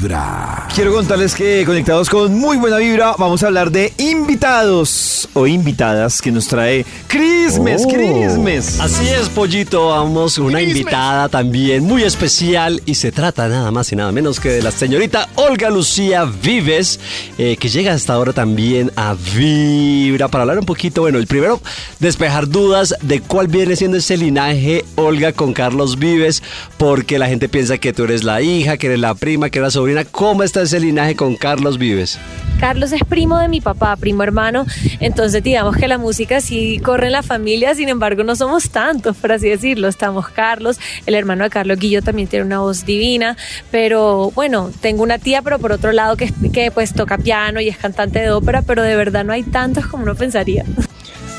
[0.00, 0.66] vibra.
[0.74, 6.22] Quiero contarles que conectados con muy buena vibra vamos a hablar de invitados o invitadas
[6.22, 7.88] que nos trae Crismes, Oh.
[7.88, 8.80] Crismes.
[8.80, 9.88] Así es, Pollito.
[9.88, 14.38] Vamos con una invitada también muy especial y se trata nada más y nada menos
[14.40, 17.00] que de la señorita Olga Lucía Vives,
[17.38, 21.02] eh, que llega hasta ahora también a Vibra para hablar un poquito.
[21.02, 21.60] Bueno, el primero,
[21.98, 26.42] despejar dudas de cuál viene siendo ese linaje, Olga, con Carlos Vives,
[26.78, 29.68] porque la gente piensa que tú eres la hija, que eres la prima, que eres
[29.68, 29.89] la sobrina.
[30.10, 32.18] ¿Cómo está ese linaje con Carlos Vives?
[32.60, 34.66] Carlos es primo de mi papá, primo hermano,
[35.00, 39.16] entonces digamos que la música sí corre en la familia, sin embargo no somos tantos,
[39.16, 39.88] por así decirlo.
[39.88, 43.36] Estamos Carlos, el hermano de Carlos Guillo también tiene una voz divina,
[43.70, 47.68] pero bueno, tengo una tía, pero por otro lado que, que pues toca piano y
[47.68, 50.64] es cantante de ópera, pero de verdad no hay tantos como uno pensaría.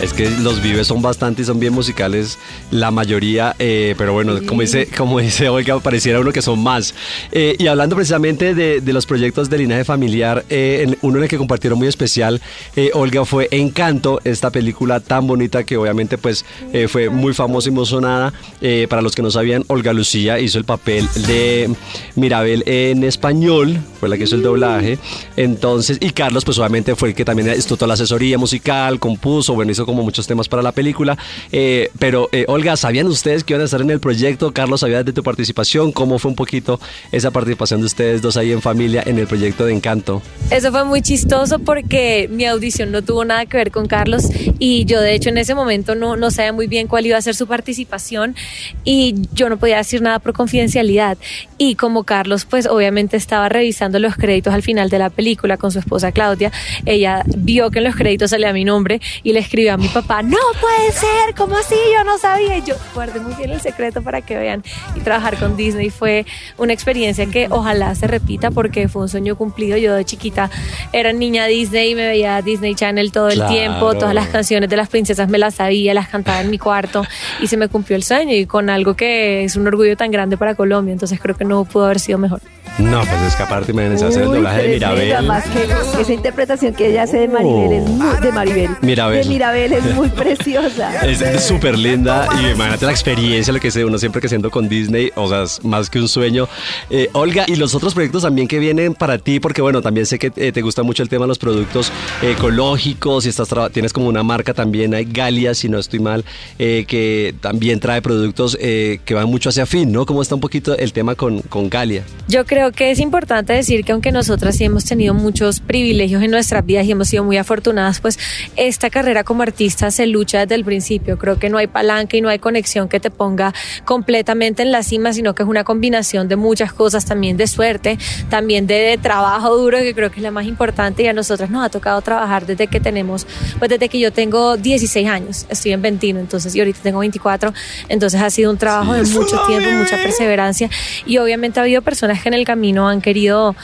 [0.02, 2.40] Es que los Vives son bastante y son bien musicales,
[2.72, 6.96] la mayoría, eh, pero bueno, como dice, como dice Olga, pareciera uno que son más.
[7.32, 11.24] Eh, y hablando precisamente de, de los proyectos de linaje familiar, eh, en- uno en
[11.26, 12.42] el que compartieron muy especial,
[12.76, 17.70] eh, Olga, fue Encanto, esta película tan bonita que obviamente pues eh, fue muy famosa
[17.70, 18.34] y muy sonada.
[18.60, 21.70] Eh, para los que no sabían, Olga Lucía hizo el papel de
[22.16, 24.98] Mirabel en español, fue la que hizo el doblaje.
[25.38, 29.54] Entonces, y Carlos pues obviamente fue el que también estuvo toda la asesoría musical, compuso,
[29.54, 31.18] bueno, hizo como muchos temas para la película.
[31.52, 34.54] Eh, pero, eh, Olga, ¿sabían ustedes que iban a estar en el proyecto?
[34.54, 35.92] Carlos, ¿sabías de tu participación?
[35.92, 36.80] ¿Cómo fue un poquito
[37.12, 40.22] esa participación de ustedes dos ahí en familia en el proyecto de Encanto?
[40.50, 44.86] Eso fue muy chistoso porque mi audición no tuvo nada que ver con Carlos y
[44.86, 47.36] yo de hecho en ese momento no, no sabía muy bien cuál iba a ser
[47.36, 48.36] su participación
[48.84, 51.18] y yo no podía decir nada por confidencialidad.
[51.58, 55.72] Y como Carlos pues obviamente estaba revisando los créditos al final de la película con
[55.72, 56.52] su esposa Claudia,
[56.86, 60.22] ella vio que en los créditos salía mi nombre y le escribió a mi papá,
[60.24, 61.76] no puede ser, ¿cómo así?
[61.96, 62.58] Yo no sabía.
[62.58, 64.64] Y yo guardé muy bien el secreto para que vean
[64.96, 66.26] y trabajar con Disney fue
[66.58, 69.78] una experiencia que ojalá se repita porque fue un sueño cumplido.
[69.78, 70.50] Yo de chiquita
[70.92, 73.52] era niña Disney y me veía Disney Channel todo el Claro.
[73.54, 77.04] tiempo, todas las canciones de las princesas me las sabía, las cantaba en mi cuarto
[77.40, 80.36] y se me cumplió el sueño y con algo que es un orgullo tan grande
[80.38, 82.41] para Colombia, entonces creo que no pudo haber sido mejor.
[82.80, 85.26] No, pues es que aparte imagínense hacer el doblaje de Mirabel.
[85.26, 88.70] Más que esa interpretación que ella hace de Maribel es muy, de Maribel.
[88.82, 89.24] Mirabel.
[89.24, 91.06] De Mirabel es muy preciosa.
[91.06, 95.12] Es súper linda y imagínate la experiencia, lo que sé uno siempre creciendo con Disney,
[95.16, 96.48] o sea, es más que un sueño.
[96.90, 100.18] Eh, Olga, y los otros proyectos también que vienen para ti, porque bueno, también sé
[100.18, 104.08] que eh, te gusta mucho el tema de los productos ecológicos y estás tienes como
[104.08, 106.24] una marca también, hay Galia, si no estoy mal,
[106.58, 110.06] eh, que también trae productos eh, que van mucho hacia fin, ¿no?
[110.06, 112.04] ¿Cómo está un poquito el tema con, con Galia?
[112.28, 116.30] Yo creo que es importante decir que aunque nosotras sí hemos tenido muchos privilegios en
[116.30, 118.20] nuestras vidas y hemos sido muy afortunadas, pues
[118.56, 121.18] esta carrera como artista se lucha desde el principio.
[121.18, 123.54] Creo que no hay palanca y no hay conexión que te ponga
[123.86, 127.98] completamente en la cima, sino que es una combinación de muchas cosas, también de suerte,
[128.30, 131.02] también de, de trabajo duro, que creo que es la más importante.
[131.02, 133.26] Y a nosotras nos ha tocado trabajar desde que tenemos,
[133.58, 137.54] pues desde que yo tengo 16 años, estoy en 21, entonces y ahorita tengo 24,
[137.90, 140.70] entonces ha sido un trabajo de mucho tiempo, mucha perseverancia.
[141.06, 143.56] Y obviamente ha habido personas que en el camino han querido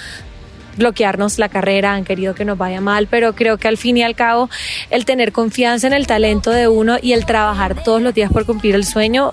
[0.78, 4.04] bloquearnos la carrera, han querido que nos vaya mal, pero creo que al fin y
[4.04, 4.50] al cabo
[4.90, 8.46] el tener confianza en el talento de uno y el trabajar todos los días por
[8.46, 9.32] cumplir el sueño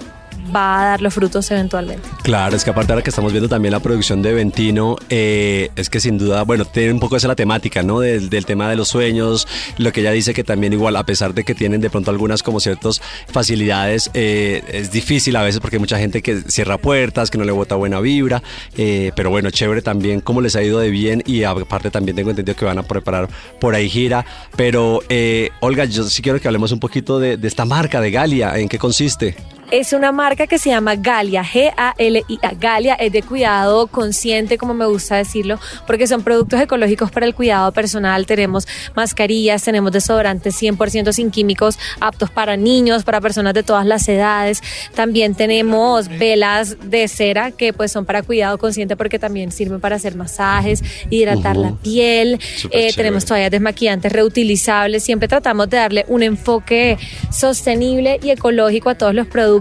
[0.55, 2.09] va a dar los frutos eventualmente.
[2.23, 5.91] Claro, es que aparte ahora que estamos viendo también la producción de Ventino, eh, es
[5.91, 8.01] que sin duda, bueno, tiene un poco esa la temática, ¿no?
[8.01, 9.49] Del, del tema de los sueños,
[9.79, 12.43] lo que ella dice que también igual, a pesar de que tienen de pronto algunas
[12.43, 17.31] como ciertas facilidades, eh, es difícil a veces porque hay mucha gente que cierra puertas,
[17.31, 18.43] que no le bota buena vibra,
[18.77, 22.31] eh, pero bueno, chévere también cómo les ha ido de bien y aparte también tengo
[22.31, 23.29] entendido que van a preparar
[23.61, 24.25] por ahí gira,
[24.57, 28.11] pero eh, Olga, yo sí quiero que hablemos un poquito de, de esta marca de
[28.11, 29.37] Galia, ¿en qué consiste?
[29.71, 32.55] Es una marca que se llama Galia, G-A-L-I-A.
[32.59, 37.35] Galia es de cuidado consciente, como me gusta decirlo, porque son productos ecológicos para el
[37.35, 38.27] cuidado personal.
[38.27, 44.09] Tenemos mascarillas, tenemos desodorantes 100% sin químicos, aptos para niños, para personas de todas las
[44.09, 44.63] edades.
[44.95, 49.97] También tenemos velas de cera que pues son para cuidado consciente porque también sirven para
[49.97, 52.39] hacer masajes, hidratar la piel.
[52.71, 55.03] Eh, tenemos toallas desmaquillantes reutilizables.
[55.03, 56.99] Siempre tratamos de darle un enfoque
[57.31, 59.54] sostenible y ecológico a todos los productos,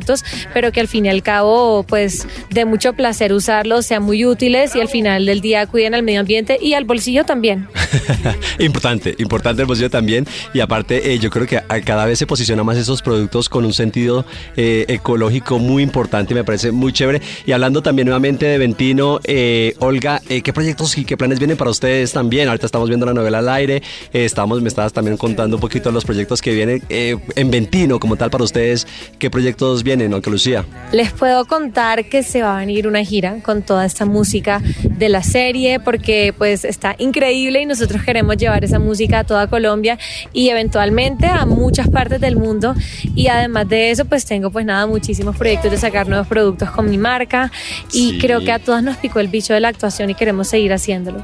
[0.53, 4.75] pero que al fin y al cabo, pues, de mucho placer usarlos, sean muy útiles
[4.75, 7.67] y al final del día cuiden al medio ambiente y al bolsillo también.
[8.59, 10.25] importante, importante el bolsillo también.
[10.53, 13.73] Y aparte, eh, yo creo que cada vez se posiciona más esos productos con un
[13.73, 14.25] sentido
[14.55, 17.21] eh, ecológico muy importante me parece muy chévere.
[17.45, 21.71] Y hablando también nuevamente de Ventino, eh, Olga, ¿qué proyectos y qué planes vienen para
[21.71, 22.47] ustedes también?
[22.47, 23.81] Ahorita estamos viendo la novela al aire,
[24.11, 28.29] estamos, me estabas también contando un poquito los proyectos que vienen en Ventino como tal
[28.29, 28.87] para ustedes.
[29.19, 30.65] ¿Qué proyectos viene, Olga Lucía?
[30.91, 35.09] Les puedo contar que se va a venir una gira con toda esta música de
[35.09, 39.97] la serie porque pues está increíble y nosotros queremos llevar esa música a toda Colombia
[40.31, 42.75] y eventualmente a muchas partes del mundo
[43.15, 46.89] y además de eso pues tengo pues nada muchísimos proyectos de sacar nuevos productos con
[46.89, 47.51] mi marca
[47.91, 48.18] y Sí.
[48.19, 51.24] creo que a todas nos picó el bicho de la actuación y queremos seguir haciéndolo.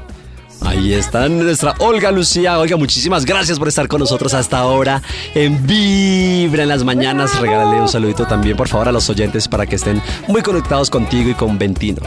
[0.62, 2.58] Ahí está nuestra Olga Lucía.
[2.58, 5.02] Olga, muchísimas gracias por estar con nosotros hasta ahora
[5.34, 7.40] en Vibra en las mañanas.
[7.40, 11.30] Regálale un saludito también, por favor, a los oyentes para que estén muy conectados contigo
[11.30, 12.00] y con Ventino.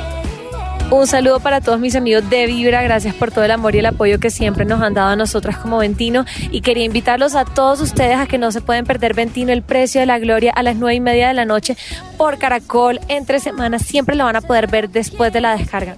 [0.92, 3.86] Un saludo para todos mis amigos de Vibra, gracias por todo el amor y el
[3.88, 7.82] apoyo que siempre nos han dado a nosotras como Ventino y quería invitarlos a todos
[7.82, 10.76] ustedes a que no se pueden perder Ventino, el precio de la gloria a las
[10.76, 11.76] nueve y media de la noche
[12.16, 15.98] por Caracol entre semanas, siempre lo van a poder ver después de la descarga.